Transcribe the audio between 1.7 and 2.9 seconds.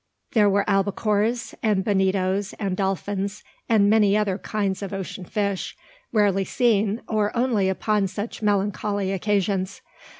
bonitos, and